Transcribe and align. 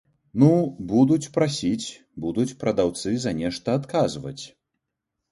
Ну, 0.41 0.47
будуць 0.91 1.31
прасіць, 1.35 1.85
будуць 2.25 2.53
прадаўцы 2.63 3.09
за 3.25 3.33
нешта 3.43 3.75
адказваць. 3.81 4.43